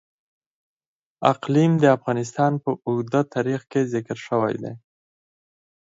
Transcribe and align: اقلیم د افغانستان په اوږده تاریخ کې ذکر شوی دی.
اقلیم 1.31 1.71
د 1.79 1.85
افغانستان 1.97 2.51
په 2.63 2.69
اوږده 2.87 3.21
تاریخ 3.33 3.61
کې 3.71 3.81
ذکر 3.93 4.17
شوی 4.27 4.53
دی. 4.63 4.73